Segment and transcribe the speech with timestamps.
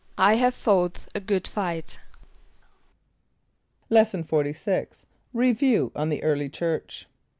[0.17, 1.99] ="I have fought a good fight."=
[3.91, 5.03] Lesson XLVI.
[5.31, 7.05] Review on the Early Church.